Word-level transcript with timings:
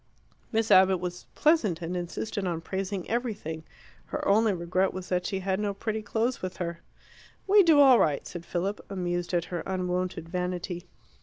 Miss 0.51 0.71
Abbott 0.71 0.99
was 0.99 1.27
pleasant, 1.35 1.79
and 1.79 1.95
insisted 1.95 2.47
on 2.47 2.59
praising 2.61 3.07
everything: 3.07 3.63
her 4.07 4.27
only 4.27 4.51
regret 4.51 4.95
was 4.95 5.09
that 5.09 5.27
she 5.27 5.41
had 5.41 5.59
no 5.59 5.75
pretty 5.75 6.01
clothes 6.01 6.41
with 6.41 6.57
her. 6.57 6.79
"We 7.45 7.61
do 7.61 7.79
all 7.79 7.99
right," 7.99 8.25
said 8.25 8.43
Philip, 8.43 8.83
amused 8.89 9.31
at 9.31 9.45
her 9.53 9.61
unwonted 9.67 10.27
vanity. 10.27 10.87